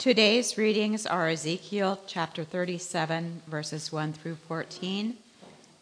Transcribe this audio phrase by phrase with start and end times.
[0.00, 5.14] Today's readings are Ezekiel chapter 37, verses 1 through 14,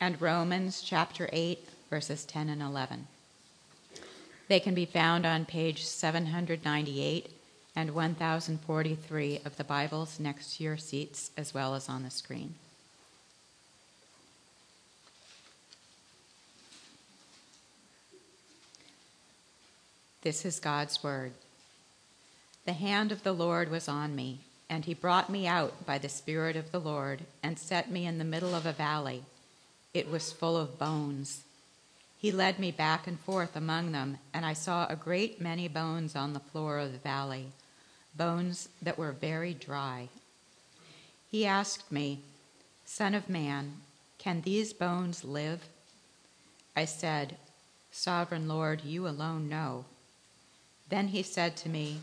[0.00, 3.06] and Romans chapter 8, verses 10 and 11.
[4.48, 7.30] They can be found on page 798
[7.76, 12.56] and 1043 of the Bibles next to your seats, as well as on the screen.
[20.22, 21.34] This is God's Word.
[22.68, 26.10] The hand of the Lord was on me, and he brought me out by the
[26.10, 29.22] Spirit of the Lord and set me in the middle of a valley.
[29.94, 31.44] It was full of bones.
[32.18, 36.14] He led me back and forth among them, and I saw a great many bones
[36.14, 37.52] on the floor of the valley,
[38.14, 40.10] bones that were very dry.
[41.30, 42.20] He asked me,
[42.84, 43.76] Son of man,
[44.18, 45.62] can these bones live?
[46.76, 47.38] I said,
[47.90, 49.86] Sovereign Lord, you alone know.
[50.90, 52.02] Then he said to me,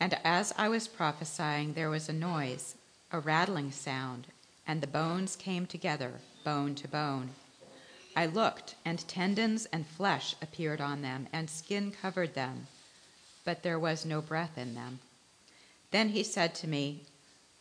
[0.00, 2.76] And as I was prophesying, there was a noise,
[3.10, 4.28] a rattling sound,
[4.66, 6.12] and the bones came together,
[6.44, 7.30] bone to bone.
[8.14, 12.66] I looked, and tendons and flesh appeared on them, and skin covered them,
[13.44, 15.00] but there was no breath in them.
[15.90, 17.04] Then he said to me,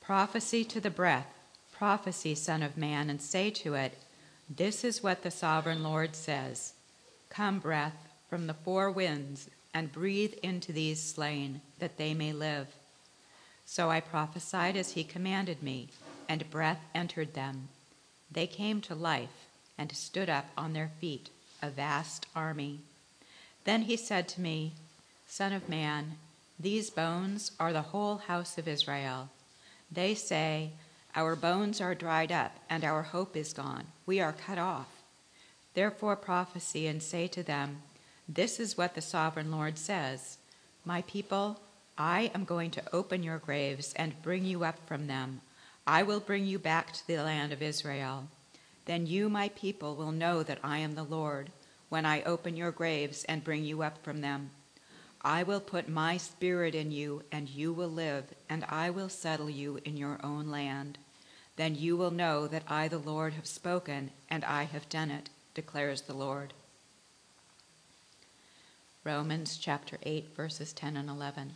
[0.02, 1.28] Prophesy to the breath,
[1.72, 3.98] prophecy, Son of Man, and say to it,
[4.50, 6.74] This is what the sovereign Lord says
[7.30, 12.68] Come, breath, from the four winds and breathe into these slain, that they may live.
[13.66, 15.90] So I prophesied as he commanded me,
[16.30, 17.70] and breath entered them.
[18.32, 19.48] They came to life
[19.78, 21.30] and stood up on their feet,
[21.62, 22.80] a vast army.
[23.64, 24.74] Then he said to me,
[25.28, 26.16] Son of man,
[26.60, 29.30] these bones are the whole house of Israel.
[29.92, 30.72] They say,
[31.16, 33.88] Our bones are dried up, and our hope is gone.
[34.06, 34.88] We are cut off.
[35.74, 37.84] Therefore prophesy and say to them,
[38.30, 40.38] this is what the sovereign Lord says
[40.84, 41.62] My people,
[41.98, 45.42] I am going to open your graves and bring you up from them.
[45.86, 48.28] I will bring you back to the land of Israel.
[48.86, 51.52] Then you, my people, will know that I am the Lord
[51.90, 54.52] when I open your graves and bring you up from them.
[55.22, 59.50] I will put my spirit in you, and you will live, and I will settle
[59.50, 60.98] you in your own land.
[61.56, 65.30] Then you will know that I, the Lord, have spoken, and I have done it,
[65.54, 66.54] declares the Lord.
[69.08, 71.54] Romans chapter 8, verses 10 and 11.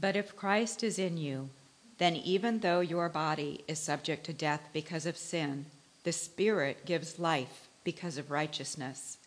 [0.00, 1.50] But if Christ is in you,
[1.98, 5.66] then even though your body is subject to death because of sin,
[6.04, 9.18] the Spirit gives life because of righteousness.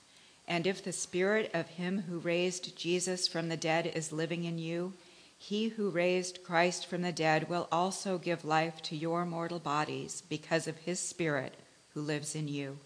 [0.48, 4.58] And if the Spirit of Him who raised Jesus from the dead is living in
[4.58, 4.94] you,
[5.38, 10.24] he who raised Christ from the dead will also give life to your mortal bodies
[10.30, 11.56] because of His Spirit
[11.94, 12.78] who lives in you.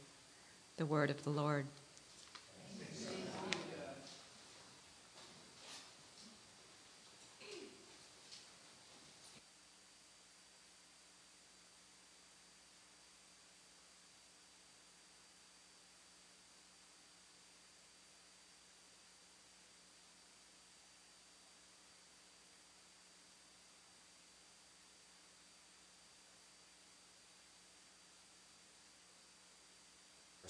[0.77, 1.67] The word of the Lord.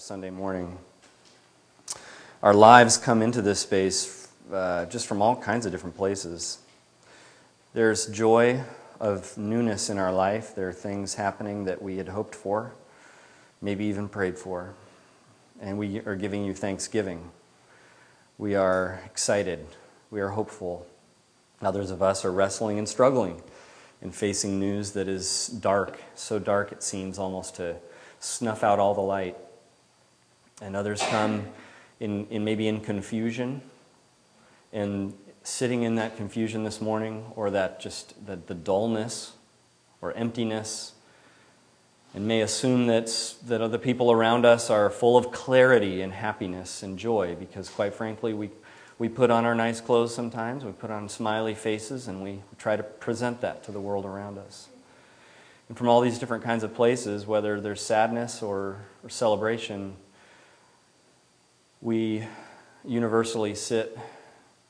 [0.04, 0.76] Sunday morning.
[2.42, 6.58] Our lives come into this space uh, just from all kinds of different places.
[7.72, 8.60] There's joy
[9.00, 10.54] of newness in our life.
[10.54, 12.74] There are things happening that we had hoped for,
[13.62, 14.74] maybe even prayed for.
[15.58, 17.30] And we are giving you thanksgiving.
[18.36, 19.66] We are excited.
[20.10, 20.86] We are hopeful.
[21.62, 23.42] Others of us are wrestling and struggling
[24.02, 27.76] and facing news that is dark, so dark it seems almost to
[28.20, 29.38] snuff out all the light
[30.60, 31.46] and others come
[32.00, 33.62] in, in maybe in confusion.
[34.72, 35.14] And
[35.44, 39.32] sitting in that confusion this morning or that just the, the dullness
[40.00, 40.94] or emptiness
[42.14, 46.82] and may assume that, that other people around us are full of clarity and happiness
[46.82, 48.50] and joy because quite frankly we,
[48.98, 52.74] we put on our nice clothes sometimes we put on smiley faces and we try
[52.74, 54.68] to present that to the world around us.
[55.68, 59.96] And from all these different kinds of places whether there's sadness or, or celebration
[61.84, 62.26] we
[62.82, 63.96] universally sit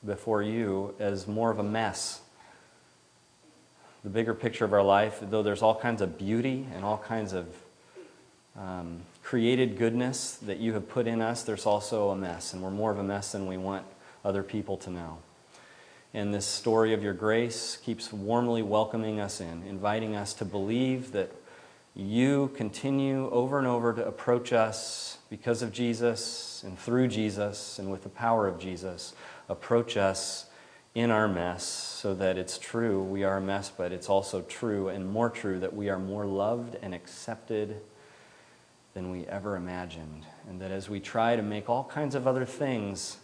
[0.05, 2.21] before you as more of a mess
[4.03, 7.33] the bigger picture of our life, though there's all kinds of beauty and all kinds
[7.33, 7.47] of
[8.55, 12.69] um, created goodness that you have put in us, there's also a mess, and we're
[12.69, 13.83] more of a mess than we want
[14.23, 15.17] other people to know.
[16.13, 21.13] And this story of your grace keeps warmly welcoming us in, inviting us to believe
[21.13, 21.31] that
[21.95, 27.89] you continue over and over to approach us because of Jesus and through Jesus and
[27.89, 29.13] with the power of Jesus.
[29.47, 30.47] Approach us
[30.93, 34.89] in our mess so that it's true we are a mess, but it's also true
[34.89, 37.77] and more true that we are more loved and accepted
[38.93, 40.25] than we ever imagined.
[40.49, 43.17] And that as we try to make all kinds of other things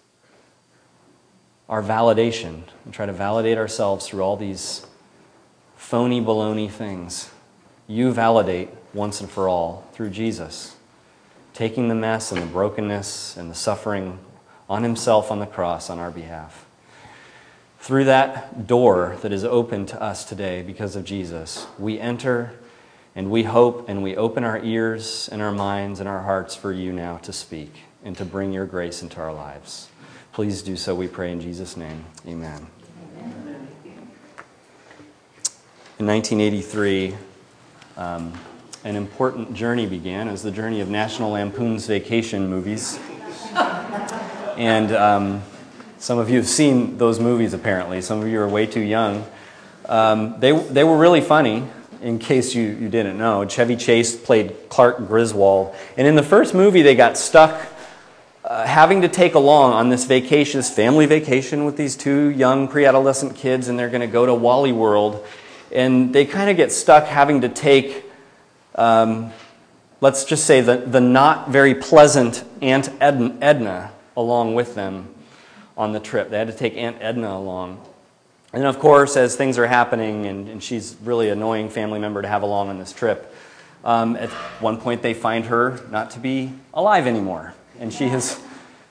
[1.67, 4.85] our validation and try to validate ourselves through all these
[5.75, 7.29] phony baloney things,
[7.91, 10.75] you validate once and for all through Jesus,
[11.53, 14.17] taking the mess and the brokenness and the suffering
[14.69, 16.65] on himself on the cross on our behalf.
[17.79, 22.53] Through that door that is open to us today because of Jesus, we enter
[23.13, 26.71] and we hope and we open our ears and our minds and our hearts for
[26.71, 29.89] you now to speak and to bring your grace into our lives.
[30.31, 32.05] Please do so, we pray in Jesus' name.
[32.25, 32.67] Amen.
[33.19, 33.67] Amen.
[35.99, 37.15] In 1983,
[37.97, 38.33] um,
[38.83, 40.27] an important journey began.
[40.27, 42.99] It was the journey of National Lampoon's Vacation movies.
[44.57, 45.43] and um,
[45.97, 48.01] some of you have seen those movies, apparently.
[48.01, 49.25] Some of you are way too young.
[49.87, 51.67] Um, they, they were really funny,
[52.01, 53.45] in case you, you didn't know.
[53.45, 55.75] Chevy Chase played Clark Griswold.
[55.97, 57.67] And in the first movie, they got stuck
[58.43, 62.67] uh, having to take along on this vacation, this family vacation with these two young
[62.67, 65.25] pre adolescent kids, and they're going to go to Wally World.
[65.71, 68.05] And they kind of get stuck having to take,
[68.75, 69.31] um,
[70.01, 75.13] let's just say, the, the not very pleasant Aunt Edna along with them
[75.77, 76.29] on the trip.
[76.29, 77.83] They had to take Aunt Edna along.
[78.53, 82.27] And of course, as things are happening, and, and she's really annoying family member to
[82.27, 83.33] have along on this trip,
[83.85, 84.29] um, at
[84.59, 87.53] one point they find her not to be alive anymore.
[87.79, 88.39] And she has,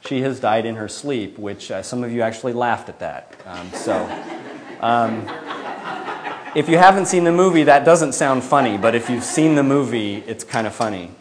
[0.06, 3.34] she has died in her sleep, which uh, some of you actually laughed at that.
[3.46, 4.24] Um, so,
[4.80, 5.28] um,
[6.54, 9.62] if you haven't seen the movie, that doesn't sound funny, but if you've seen the
[9.62, 11.12] movie, it's kind of funny.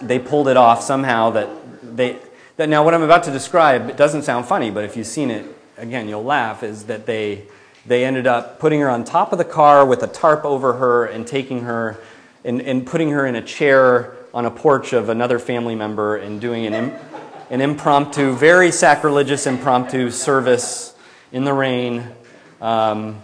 [0.00, 1.48] They pulled it off somehow that
[1.96, 2.18] they.
[2.56, 5.30] That now, what I'm about to describe, it doesn't sound funny, but if you've seen
[5.30, 5.46] it,
[5.78, 7.44] again, you'll laugh, is that they,
[7.86, 11.06] they ended up putting her on top of the car with a tarp over her
[11.06, 11.98] and taking her
[12.44, 16.42] and, and putting her in a chair on a porch of another family member and
[16.42, 16.92] doing an, Im,
[17.48, 20.94] an impromptu, very sacrilegious impromptu service
[21.32, 22.06] in the rain,
[22.60, 23.20] um,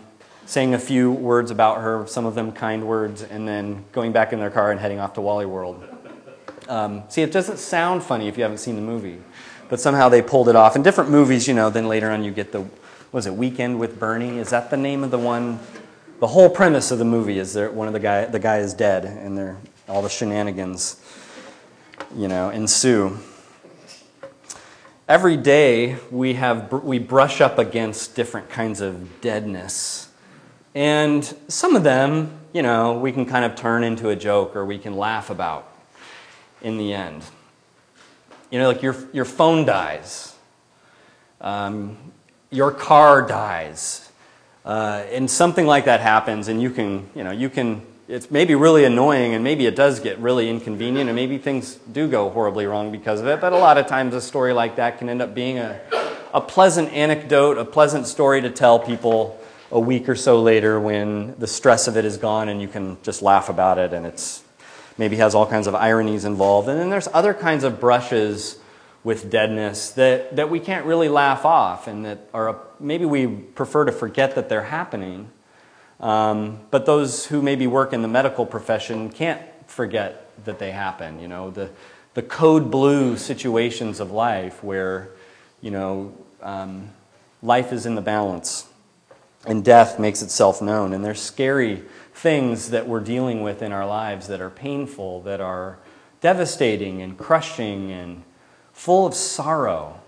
[0.48, 4.32] saying a few words about her, some of them kind words, and then going back
[4.32, 5.84] in their car and heading off to Wally World.
[6.68, 9.20] Um, see, it doesn't sound funny if you haven't seen the movie
[9.68, 10.76] but somehow they pulled it off.
[10.76, 12.64] In different movies, you know, then later on you get the,
[13.12, 14.38] was it Weekend with Bernie?
[14.38, 15.60] Is that the name of the one?
[16.20, 18.74] The whole premise of the movie is that one of the guy, the guy is
[18.74, 19.56] dead, and they're,
[19.88, 21.00] all the shenanigans,
[22.14, 23.18] you know, ensue.
[25.08, 30.07] Every day we have we brush up against different kinds of deadness,
[30.78, 34.64] and some of them, you know, we can kind of turn into a joke or
[34.64, 35.68] we can laugh about
[36.62, 37.24] in the end.
[38.52, 40.36] You know, like your, your phone dies,
[41.40, 41.98] um,
[42.50, 44.08] your car dies,
[44.64, 48.54] uh, and something like that happens, and you can, you know, you can, it's maybe
[48.54, 52.66] really annoying, and maybe it does get really inconvenient, and maybe things do go horribly
[52.66, 55.22] wrong because of it, but a lot of times a story like that can end
[55.22, 55.80] up being a,
[56.32, 61.34] a pleasant anecdote, a pleasant story to tell people a week or so later when
[61.38, 64.42] the stress of it is gone and you can just laugh about it and it's
[64.96, 66.68] maybe has all kinds of ironies involved.
[66.68, 68.58] And then there's other kinds of brushes
[69.04, 73.84] with deadness that, that we can't really laugh off and that are maybe we prefer
[73.84, 75.30] to forget that they're happening.
[76.00, 81.20] Um, but those who maybe work in the medical profession can't forget that they happen.
[81.20, 81.70] You know, the,
[82.14, 85.10] the code blue situations of life where,
[85.60, 86.90] you know, um,
[87.42, 88.67] life is in the balance
[89.46, 90.92] and death makes itself known.
[90.92, 95.40] And they're scary things that we're dealing with in our lives that are painful, that
[95.40, 95.78] are
[96.20, 98.22] devastating and crushing and
[98.72, 100.00] full of sorrow.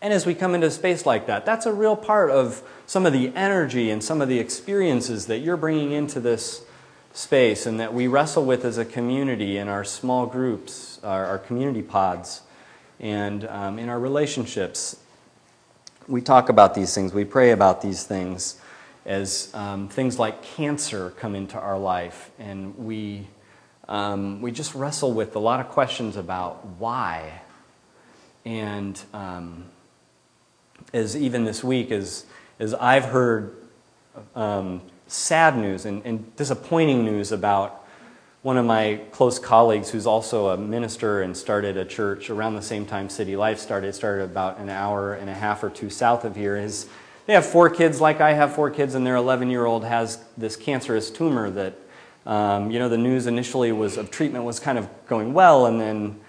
[0.00, 3.04] And as we come into a space like that, that's a real part of some
[3.04, 6.64] of the energy and some of the experiences that you're bringing into this
[7.12, 11.38] space and that we wrestle with as a community in our small groups, our, our
[11.38, 12.42] community pods,
[13.00, 14.96] and um, in our relationships.
[16.08, 18.58] We talk about these things, we pray about these things
[19.04, 23.26] as um, things like cancer come into our life, and we,
[23.88, 27.42] um, we just wrestle with a lot of questions about why.
[28.46, 29.66] And um,
[30.94, 32.24] as even this week, as,
[32.58, 33.54] as I've heard
[34.34, 37.77] um, sad news and, and disappointing news about
[38.48, 42.62] one of my close colleagues who's also a minister and started a church around the
[42.62, 46.24] same time City Life started, started about an hour and a half or two south
[46.24, 46.88] of here, is
[47.26, 50.24] they have four kids, like I have four kids, and their 11 year old has
[50.38, 51.74] this cancerous tumor that,
[52.24, 55.78] um, you know, the news initially was of treatment was kind of going well and
[55.78, 56.20] then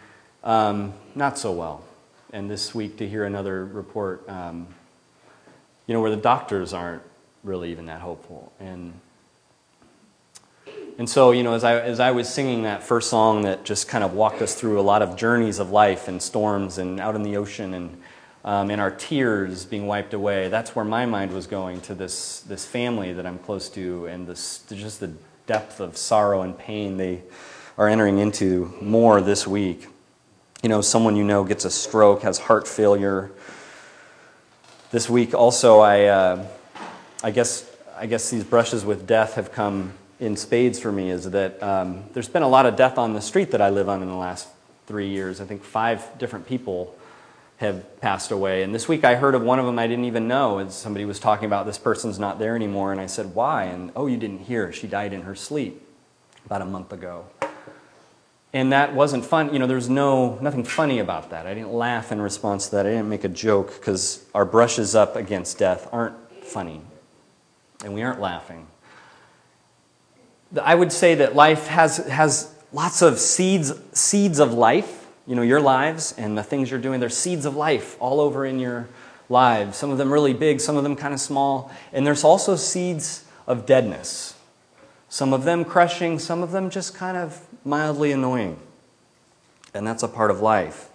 [0.43, 1.85] um, not so well.
[2.33, 4.67] And this week to hear another report, um,
[5.87, 7.03] you know, where the doctors aren't
[7.45, 8.51] really even that hopeful.
[8.59, 8.91] And
[10.99, 13.87] and so, you know, as I, as I was singing that first song that just
[13.87, 17.15] kind of walked us through a lot of journeys of life and storms and out
[17.15, 18.01] in the ocean and,
[18.43, 22.41] um, and our tears being wiped away, that's where my mind was going to this,
[22.41, 25.13] this family that I'm close to and this, just the
[25.47, 27.23] depth of sorrow and pain they
[27.77, 29.87] are entering into more this week.
[30.63, 33.31] You know, someone you know gets a stroke, has heart failure.
[34.91, 36.45] This week also, I, uh,
[37.23, 41.29] I, guess, I guess these brushes with death have come in spades for me is
[41.31, 44.01] that um, there's been a lot of death on the street that I live on
[44.01, 44.47] in the last
[44.85, 45.39] three years.
[45.39, 46.95] I think five different people
[47.57, 48.63] have passed away.
[48.63, 50.59] And this week I heard of one of them I didn't even know.
[50.59, 52.91] And somebody was talking about this person's not there anymore.
[52.91, 53.65] And I said, why?
[53.65, 54.71] And oh, you didn't hear.
[54.71, 55.85] She died in her sleep
[56.45, 57.25] about a month ago.
[58.51, 59.53] And that wasn't fun.
[59.53, 61.45] You know, there's no nothing funny about that.
[61.45, 62.87] I didn't laugh in response to that.
[62.87, 66.81] I didn't make a joke because our brushes up against death aren't funny.
[67.83, 68.65] And we aren't laughing.
[70.61, 75.41] I would say that life has, has lots of seeds, seeds of life, you know,
[75.41, 76.99] your lives and the things you're doing.
[76.99, 78.87] There's seeds of life all over in your
[79.29, 79.77] lives.
[79.77, 81.71] Some of them really big, some of them kind of small.
[81.93, 84.35] And there's also seeds of deadness.
[85.07, 88.59] Some of them crushing, some of them just kind of mildly annoying.
[89.73, 90.89] And that's a part of life.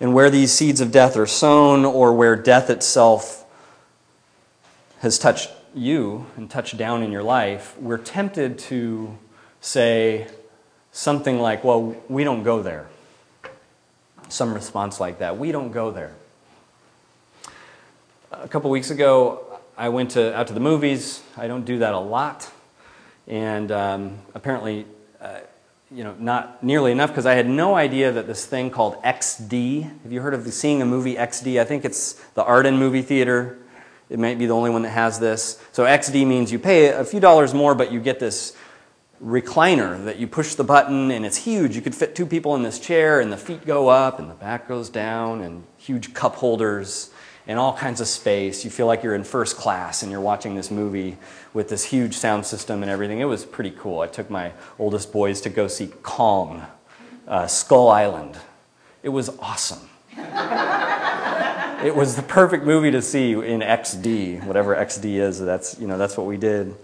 [0.00, 3.44] And where these seeds of death are sown, or where death itself
[5.00, 9.16] has touched you and touch down in your life, we're tempted to
[9.60, 10.28] say
[10.90, 12.88] something like, Well, we don't go there.
[14.28, 15.38] Some response like that.
[15.38, 16.14] We don't go there.
[18.32, 19.44] A couple weeks ago,
[19.76, 21.22] I went to, out to the movies.
[21.36, 22.50] I don't do that a lot.
[23.26, 24.86] And um, apparently,
[25.20, 25.40] uh,
[25.90, 29.82] you know, not nearly enough because I had no idea that this thing called XD.
[30.02, 31.60] Have you heard of seeing a movie XD?
[31.60, 33.58] I think it's the Arden movie theater
[34.12, 35.58] it might be the only one that has this.
[35.72, 38.54] So XD means you pay a few dollars more, but you get this
[39.24, 41.74] recliner that you push the button and it's huge.
[41.74, 44.34] You could fit two people in this chair and the feet go up and the
[44.34, 47.10] back goes down and huge cup holders
[47.46, 48.66] and all kinds of space.
[48.66, 51.16] You feel like you're in first class and you're watching this movie
[51.54, 53.20] with this huge sound system and everything.
[53.20, 54.00] It was pretty cool.
[54.00, 56.66] I took my oldest boys to go see Kong,
[57.26, 58.36] uh, Skull Island.
[59.02, 59.88] It was awesome.
[61.84, 65.40] it was the perfect movie to see in XD, whatever XD is.
[65.40, 66.74] That's you know that's what we did.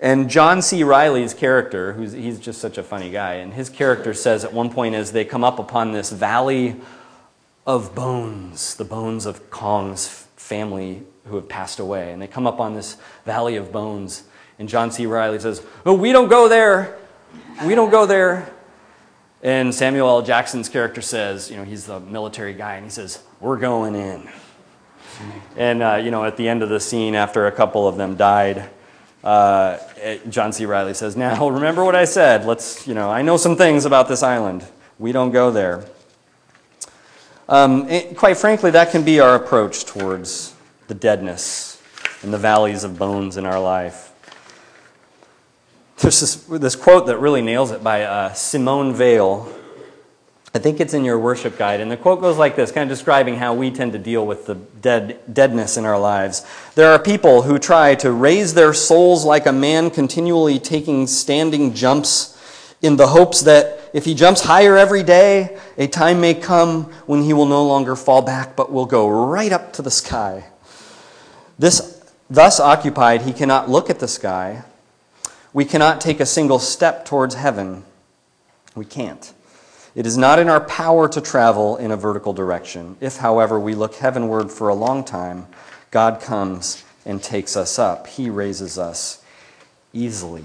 [0.00, 0.82] And John C.
[0.82, 4.70] Reilly's character, who's he's just such a funny guy, and his character says at one
[4.70, 6.76] point as they come up upon this valley
[7.66, 12.60] of bones, the bones of Kong's family who have passed away, and they come up
[12.60, 14.24] on this valley of bones,
[14.58, 15.06] and John C.
[15.06, 16.96] Reilly says, "Oh, we don't go there.
[17.64, 18.52] We don't go there."
[19.42, 20.22] And Samuel L.
[20.22, 24.28] Jackson's character says, you know, he's the military guy, and he says, We're going in.
[25.56, 28.14] And, uh, you know, at the end of the scene, after a couple of them
[28.14, 28.68] died,
[29.24, 29.78] uh,
[30.28, 30.66] John C.
[30.66, 32.44] Reilly says, Now, remember what I said.
[32.44, 34.66] Let's, you know, I know some things about this island.
[34.98, 35.86] We don't go there.
[37.48, 40.54] Um, it, quite frankly, that can be our approach towards
[40.88, 41.82] the deadness
[42.22, 44.12] and the valleys of bones in our life.
[45.96, 49.50] There's this, this quote that really nails it by uh, Simone Weil.
[50.52, 51.80] I think it's in your worship guide.
[51.80, 54.46] And the quote goes like this, kind of describing how we tend to deal with
[54.46, 56.44] the dead, deadness in our lives.
[56.74, 61.72] There are people who try to raise their souls like a man continually taking standing
[61.72, 62.36] jumps
[62.82, 67.22] in the hopes that if he jumps higher every day, a time may come when
[67.22, 70.44] he will no longer fall back, but will go right up to the sky.
[71.58, 74.64] This, thus occupied, he cannot look at the sky
[75.52, 77.84] we cannot take a single step towards heaven.
[78.74, 79.32] We can't.
[79.94, 82.96] It is not in our power to travel in a vertical direction.
[83.00, 85.48] If, however, we look heavenward for a long time,
[85.90, 88.06] God comes and takes us up.
[88.06, 89.24] He raises us
[89.92, 90.44] easily.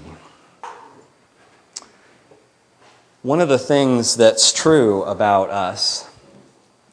[3.22, 6.08] One of the things that's true about us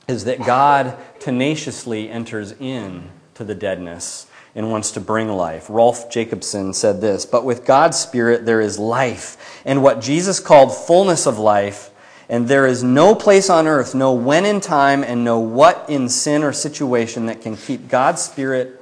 [0.07, 5.67] is that God tenaciously enters in to the deadness and wants to bring life.
[5.69, 10.75] Rolf Jacobson said this But with God's Spirit there is life, and what Jesus called
[10.75, 11.91] fullness of life,
[12.29, 16.09] and there is no place on earth, no when in time, and no what in
[16.09, 18.81] sin or situation that can keep God's Spirit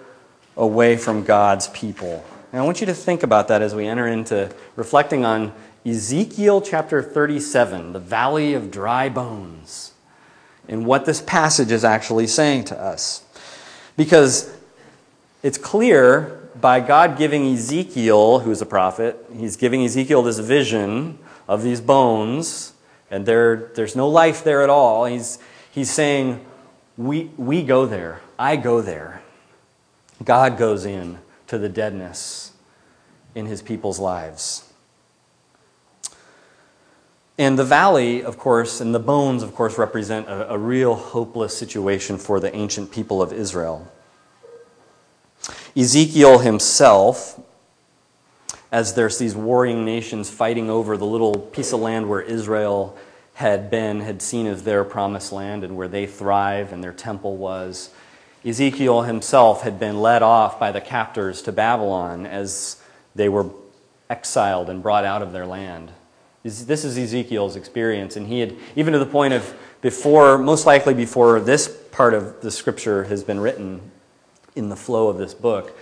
[0.56, 2.24] away from God's people.
[2.52, 5.54] And I want you to think about that as we enter into reflecting on
[5.86, 9.94] Ezekiel chapter 37, the valley of dry bones,
[10.68, 13.24] and what this passage is actually saying to us.
[13.98, 14.56] Because
[15.42, 21.18] it's clear by God giving Ezekiel, who's a prophet, he's giving Ezekiel this vision
[21.48, 22.74] of these bones,
[23.12, 25.06] and there, there's no life there at all.
[25.06, 25.38] He's,
[25.70, 26.44] he's saying,
[26.98, 28.22] we, we go there.
[28.40, 29.22] I go there.
[30.24, 32.54] God goes in to the deadness
[33.36, 34.72] in his people's lives.
[37.38, 41.58] And the valley, of course, and the bones, of course, represent a, a real hopeless
[41.58, 43.92] situation for the ancient people of Israel.
[45.76, 47.40] Ezekiel himself,
[48.72, 52.98] as there's these warring nations fighting over the little piece of land where Israel
[53.34, 57.38] had been, had seen as their promised land and where they thrive and their temple
[57.38, 57.90] was.
[58.46, 62.82] Ezekiel himself had been led off by the captors to Babylon as
[63.14, 63.50] they were
[64.10, 65.92] exiled and brought out of their land.
[66.44, 70.94] This is Ezekiel's experience, and he had, even to the point of before, most likely
[70.94, 73.92] before this part of the scripture has been written
[74.56, 75.78] in the flow of this book,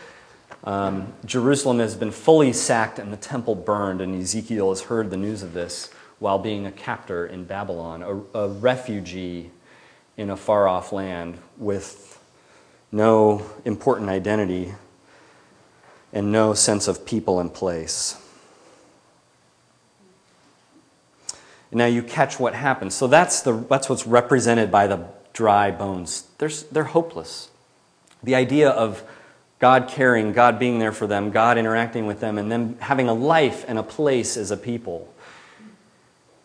[0.64, 5.18] um, Jerusalem has been fully sacked and the temple burned, and Ezekiel has heard the
[5.18, 9.52] news of this while being a captor in Babylon, a, a refugee
[10.18, 12.22] in a far off land with
[12.92, 14.74] no important identity
[16.12, 18.22] and no sense of people and place.
[21.72, 22.96] Now you catch what happens.
[22.96, 26.28] So that's, the, that's what's represented by the dry bones.
[26.40, 27.50] They're, they're hopeless.
[28.24, 29.04] The idea of
[29.60, 33.14] God caring, God being there for them, God interacting with them, and them having a
[33.14, 35.14] life and a place as a people.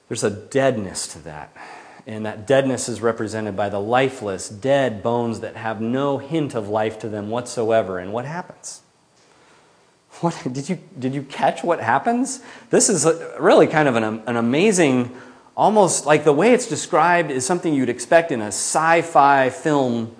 [0.09, 1.57] There's a deadness to that.
[2.07, 6.69] And that deadness is represented by the lifeless, dead bones that have no hint of
[6.69, 7.99] life to them whatsoever.
[7.99, 8.83] And what happens?
[10.21, 12.41] What, did, you, did you catch what happens?
[12.71, 15.17] This is a, really kind of an, an amazing,
[15.57, 20.15] almost like the way it's described is something you'd expect in a sci fi film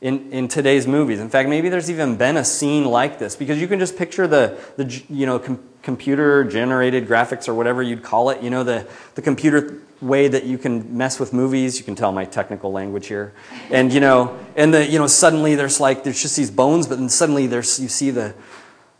[0.00, 1.20] in, in today's movies.
[1.20, 4.26] In fact, maybe there's even been a scene like this because you can just picture
[4.26, 8.64] the, the you know, com- computer generated graphics or whatever you'd call it, you know,
[8.64, 11.78] the, the computer way that you can mess with movies.
[11.78, 13.34] You can tell my technical language here.
[13.70, 16.98] And, you know, and the, you know, suddenly there's like, there's just these bones, but
[16.98, 18.34] then suddenly there's, you see the,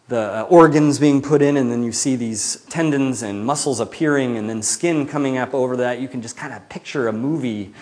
[0.08, 4.36] the uh, organs being put in, and then you see these tendons and muscles appearing,
[4.36, 6.00] and then skin coming up over that.
[6.00, 7.72] You can just kind of picture a movie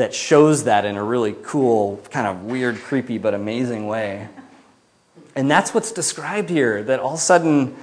[0.00, 4.26] that shows that in a really cool, kind of weird, creepy, but amazing way.
[5.36, 7.76] And that's what's described here that all of a sudden,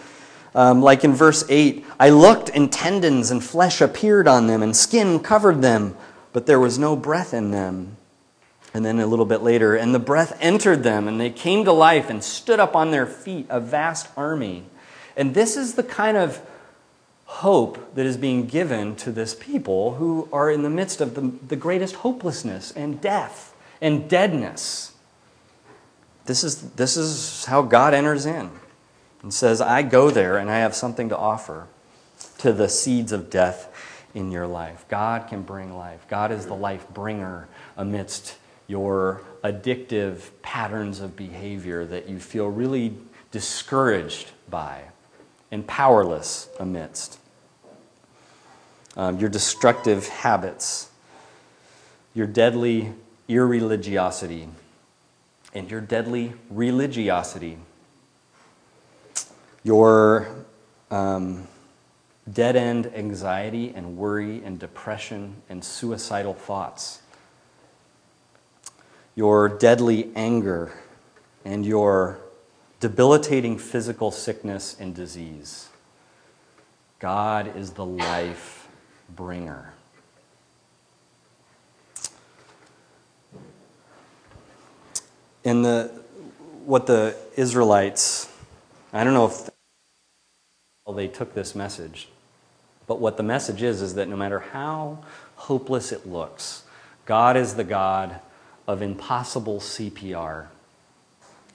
[0.56, 4.76] um, like in verse 8, I looked and tendons and flesh appeared on them, and
[4.76, 5.96] skin covered them,
[6.34, 7.98] but there was no breath in them.
[8.74, 11.72] And then a little bit later, and the breath entered them, and they came to
[11.72, 14.64] life and stood up on their feet, a vast army.
[15.16, 16.42] And this is the kind of
[17.28, 21.22] hope that is being given to this people who are in the midst of the,
[21.48, 24.94] the greatest hopelessness and death and deadness.
[26.26, 28.50] This is, this is how God enters in
[29.22, 31.68] and says, I go there and I have something to offer
[32.40, 33.74] to the seeds of death
[34.14, 34.86] in your life.
[34.88, 36.06] God can bring life.
[36.10, 38.38] God is the life bringer amidst
[38.68, 42.96] your addictive patterns of behavior that you feel really
[43.32, 44.84] discouraged by
[45.52, 47.20] and powerless amidst.
[48.96, 50.90] Um, your destructive habits,
[52.14, 52.94] your deadly
[53.30, 54.50] irreligiosity,
[55.54, 57.58] and your deadly religiosity,
[59.64, 60.28] your
[60.92, 61.48] um,
[62.32, 67.02] dead end anxiety and worry and depression and suicidal thoughts,
[69.16, 70.72] your deadly anger,
[71.46, 72.20] and your
[72.80, 75.70] debilitating physical sickness and disease.
[77.00, 78.68] God is the life
[79.10, 79.74] bringer.
[85.44, 85.92] In the
[86.66, 88.30] what the Israelites,
[88.92, 89.50] I don't know if
[90.94, 92.10] they took this message,
[92.86, 95.00] but what the message is is that no matter how
[95.36, 96.64] hopeless it looks,
[97.06, 98.20] God is the God
[98.68, 100.48] of impossible CPR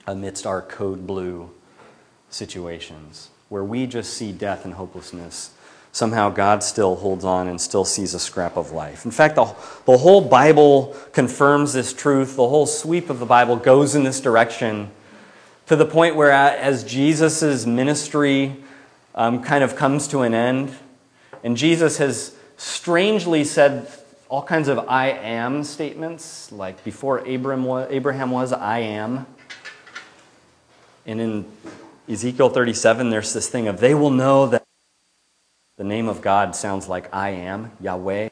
[0.07, 1.51] amidst our code blue
[2.31, 5.51] situations where we just see death and hopelessness.
[5.93, 9.05] Somehow God still holds on and still sees a scrap of life.
[9.05, 9.45] In fact, the,
[9.85, 12.37] the whole Bible confirms this truth.
[12.37, 14.91] The whole sweep of the Bible goes in this direction
[15.67, 18.57] to the point where, as Jesus' ministry
[19.15, 20.75] um, kind of comes to an end,
[21.45, 23.87] and Jesus has strangely said
[24.31, 29.27] all kinds of I am statements, like before Abraham was, Abraham was I am.
[31.07, 31.53] And in
[32.09, 34.65] Ezekiel 37, there's this thing of they will know that
[35.77, 38.29] the name of God sounds like I am, Yahweh,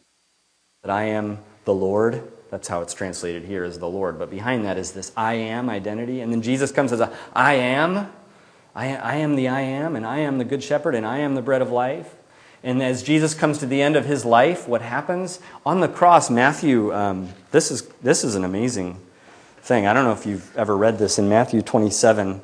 [0.83, 2.23] that I am the Lord.
[2.51, 4.19] That's how it's translated here as the Lord.
[4.19, 6.21] But behind that is this I am identity.
[6.21, 8.13] And then Jesus comes as a I am.
[8.75, 11.35] I, I am the I am, and I am the good shepherd, and I am
[11.35, 12.15] the bread of life.
[12.63, 15.41] And as Jesus comes to the end of his life, what happens?
[15.65, 19.01] On the cross, Matthew, um, this, is, this is an amazing
[19.63, 19.87] thing.
[19.87, 22.41] I don't know if you've ever read this in Matthew 27,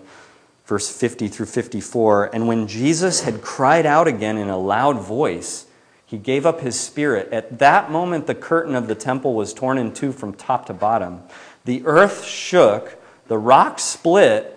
[0.66, 2.35] verse 50 through 54.
[2.35, 5.66] And when Jesus had cried out again in a loud voice,
[6.05, 7.33] he gave up his spirit.
[7.33, 10.74] At that moment, the curtain of the temple was torn in two from top to
[10.74, 11.22] bottom.
[11.64, 14.52] The earth shook, the rocks split,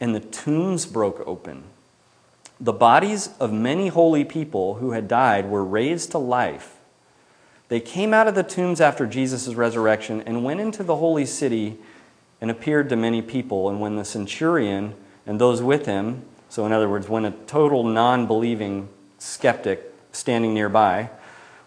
[0.00, 1.64] and the tombs broke open.
[2.58, 6.76] The bodies of many holy people who had died were raised to life.
[7.68, 11.78] They came out of the tombs after Jesus' resurrection and went into the holy city
[12.40, 13.68] and appeared to many people.
[13.68, 14.94] And when the centurion
[15.26, 20.54] and those with him, so in other words, when a total non believing skeptic standing
[20.54, 21.10] nearby,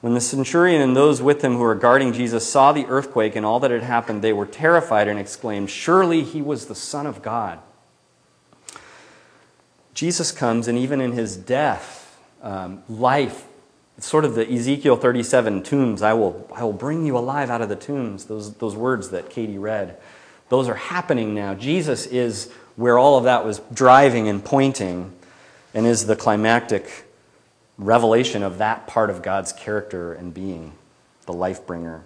[0.02, 3.46] when the centurion and those with him who were guarding Jesus saw the earthquake and
[3.46, 7.22] all that had happened, they were terrified and exclaimed, Surely he was the Son of
[7.22, 7.60] God.
[9.94, 13.46] Jesus comes, and even in his death, um, life,
[13.98, 17.62] it's sort of the Ezekiel 37 tombs, I will, I will bring you alive out
[17.62, 19.98] of the tombs, those, those words that Katie read.
[20.50, 21.54] Those are happening now.
[21.54, 25.14] Jesus is where all of that was driving and pointing,
[25.74, 27.06] and is the climactic
[27.78, 30.74] revelation of that part of God's character and being,
[31.26, 32.04] the life bringer.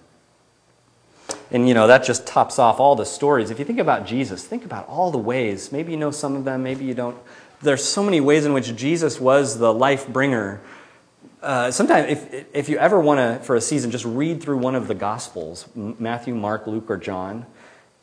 [1.50, 3.50] And you know, that just tops off all the stories.
[3.50, 5.72] If you think about Jesus, think about all the ways.
[5.72, 7.16] Maybe you know some of them, maybe you don't
[7.64, 10.60] there's so many ways in which Jesus was the life bringer.
[11.42, 14.74] Uh, sometimes, if, if you ever want to, for a season, just read through one
[14.74, 17.46] of the Gospels Matthew, Mark, Luke, or John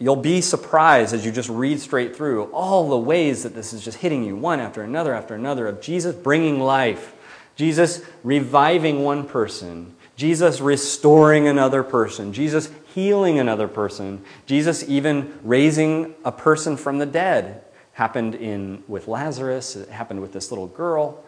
[0.02, 3.86] you'll be surprised as you just read straight through all the ways that this is
[3.86, 7.14] just hitting you, one after another after another, of Jesus bringing life,
[7.56, 16.16] Jesus reviving one person, Jesus restoring another person, Jesus healing another person, Jesus even raising
[16.26, 21.24] a person from the dead happened in, with Lazarus, it happened with this little girl,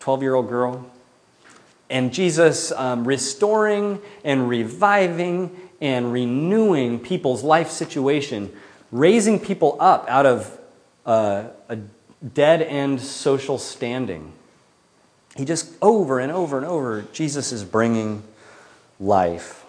[0.00, 0.90] 12 year old girl.
[1.92, 8.50] And Jesus um, restoring and reviving and renewing people's life situation,
[8.90, 10.58] raising people up out of
[11.04, 11.78] uh, a
[12.32, 14.32] dead end social standing.
[15.36, 18.22] He just over and over and over, Jesus is bringing
[18.98, 19.66] life.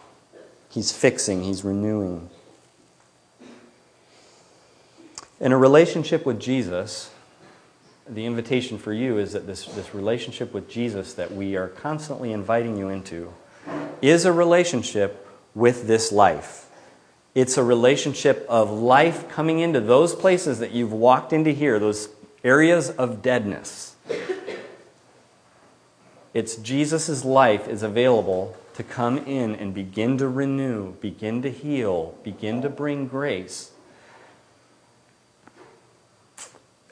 [0.69, 2.29] He's fixing, he's renewing.
[5.41, 7.11] In a relationship with Jesus,
[8.07, 12.31] the invitation for you is that this, this relationship with Jesus that we are constantly
[12.31, 13.33] inviting you into
[14.01, 16.69] is a relationship with this life.
[17.33, 22.09] It's a relationship of life coming into those places that you've walked into here, those
[22.43, 23.95] areas of deadness.
[26.33, 32.17] It's Jesus' life is available to come in and begin to renew, begin to heal,
[32.23, 33.72] begin to bring grace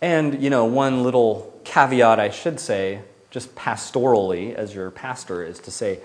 [0.01, 5.59] And, you know, one little caveat I should say, just pastorally, as your pastor, is
[5.59, 5.99] to say,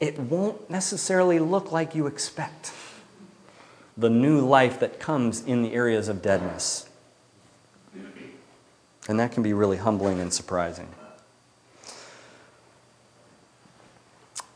[0.00, 2.72] it won't necessarily look like you expect
[3.96, 6.88] the new life that comes in the areas of deadness.
[9.08, 10.88] And that can be really humbling and surprising.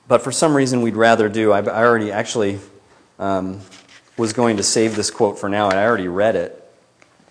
[0.06, 1.52] But for some reason, we'd rather do.
[1.52, 2.58] I, already actually
[3.18, 3.60] um,
[4.16, 6.63] was going to save this quote for now, and I already read it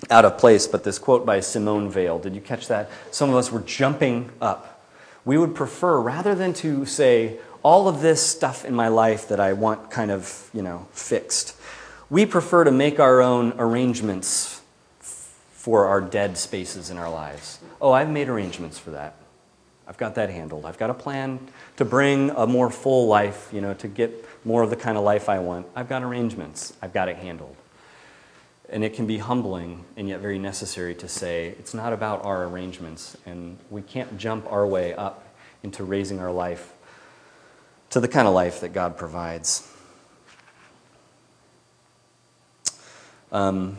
[0.09, 2.19] out of place, but this quote by Simone Weil.
[2.19, 2.89] Did you catch that?
[3.11, 4.83] Some of us were jumping up.
[5.25, 9.39] We would prefer, rather than to say, all of this stuff in my life that
[9.39, 11.55] I want kind of, you know, fixed,
[12.09, 14.61] we prefer to make our own arrangements
[14.99, 17.59] for our dead spaces in our lives.
[17.81, 19.15] Oh, I've made arrangements for that.
[19.87, 20.65] I've got that handled.
[20.65, 21.39] I've got a plan
[21.77, 25.03] to bring a more full life, you know, to get more of the kind of
[25.03, 25.67] life I want.
[25.75, 26.73] I've got arrangements.
[26.81, 27.55] I've got it handled.
[28.73, 32.45] And it can be humbling and yet very necessary to say it's not about our
[32.45, 35.27] arrangements, and we can't jump our way up
[35.61, 36.73] into raising our life
[37.91, 39.71] to the kind of life that God provides.
[43.31, 43.77] Um,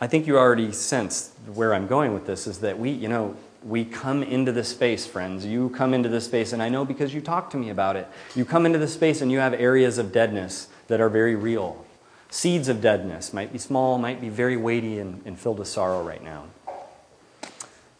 [0.00, 3.36] I think you already sense where I'm going with this is that we, you know,
[3.62, 5.44] we come into this space, friends.
[5.44, 8.08] You come into this space, and I know because you talk to me about it.
[8.34, 11.84] You come into this space and you have areas of deadness that are very real.
[12.30, 16.02] Seeds of deadness might be small, might be very weighty and, and filled with sorrow
[16.02, 16.44] right now.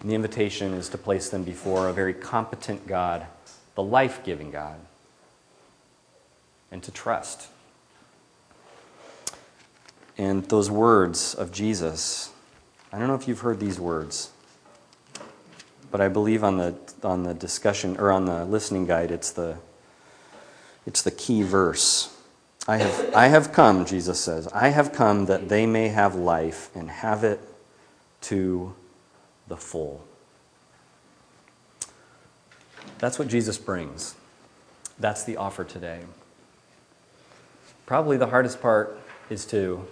[0.01, 3.27] And the invitation is to place them before a very competent God,
[3.75, 4.77] the life giving God,
[6.71, 7.49] and to trust.
[10.17, 12.31] And those words of Jesus
[12.93, 14.31] I don't know if you've heard these words,
[15.91, 19.59] but I believe on the, on the discussion or on the listening guide, it's the,
[20.87, 22.17] it's the key verse.
[22.69, 26.69] I have, I have come, Jesus says, I have come that they may have life
[26.75, 27.41] and have it
[28.23, 28.75] to
[29.49, 30.05] the full.
[32.99, 34.17] That's what Jesus brings.
[34.99, 36.03] That's the offer today.
[37.87, 38.99] Probably the hardest part
[39.31, 39.87] is to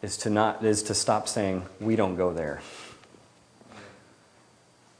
[0.00, 2.60] is to not is to stop saying we don't go there.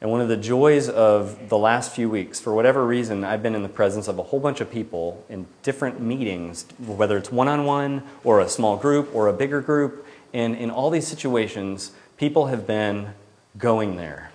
[0.00, 3.56] And one of the joys of the last few weeks, for whatever reason, I've been
[3.56, 7.48] in the presence of a whole bunch of people in different meetings, whether it's one
[7.48, 10.06] on one or a small group or a bigger group.
[10.32, 13.14] And in all these situations, people have been
[13.56, 14.30] going there.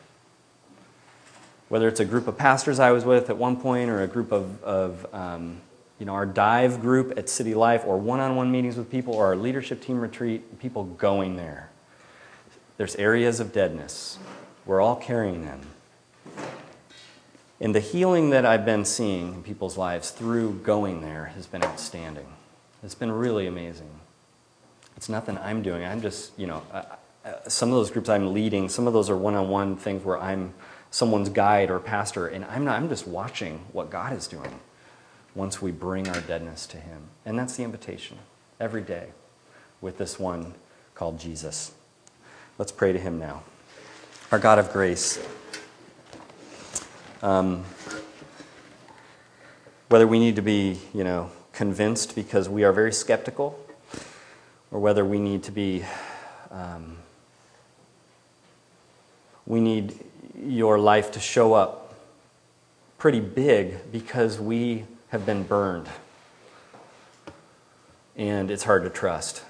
[1.69, 4.33] Whether it's a group of pastors I was with at one point or a group
[4.33, 5.61] of, of um,
[5.97, 9.13] you know, our dive group at City Life or one on one meetings with people
[9.13, 11.69] or our leadership team retreat, people going there.
[12.75, 14.19] There's areas of deadness.
[14.65, 15.61] We're all carrying them.
[17.59, 21.63] And the healing that I've been seeing in people's lives through going there has been
[21.63, 22.27] outstanding.
[22.83, 23.89] It's been really amazing.
[24.97, 25.85] It's nothing I'm doing.
[25.85, 26.83] I'm just, you know, uh,
[27.47, 30.17] some of those groups I'm leading, some of those are one on one things where
[30.17, 30.53] I'm
[30.91, 34.59] someone's guide or pastor, and I'm, not, I'm just watching what God is doing
[35.33, 37.03] once we bring our deadness to Him.
[37.25, 38.19] And that's the invitation
[38.59, 39.07] every day
[39.81, 40.53] with this one
[40.93, 41.73] called Jesus.
[42.57, 43.43] Let's pray to Him now.
[44.33, 45.23] Our God of grace,
[47.21, 47.63] um,
[49.89, 53.63] whether we need to be, you know, convinced because we are very skeptical,
[54.71, 55.85] or whether we need to be,
[56.49, 56.97] um,
[59.45, 59.99] we need
[60.43, 61.93] your life to show up
[62.97, 65.87] pretty big because we have been burned.
[68.15, 69.43] And it's hard to trust.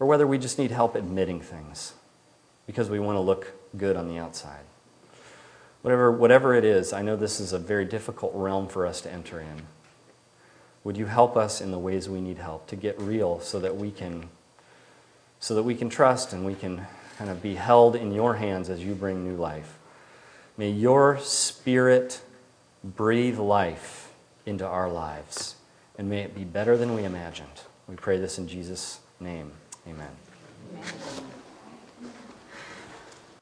[0.00, 1.92] Or whether we just need help admitting things
[2.68, 4.64] because we want to look good on the outside.
[5.82, 9.10] Whatever, whatever it is, I know this is a very difficult realm for us to
[9.10, 9.62] enter in.
[10.84, 13.76] Would you help us in the ways we need help to get real so that
[13.76, 14.28] we can
[15.40, 18.68] so that we can trust and we can kind of be held in your hands
[18.68, 19.78] as you bring new life.
[20.56, 22.20] May your spirit
[22.84, 24.12] breathe life
[24.46, 25.56] into our lives.
[25.96, 27.62] And may it be better than we imagined.
[27.88, 29.52] We pray this in Jesus' name.
[29.86, 30.10] Amen.
[30.72, 31.37] Amen.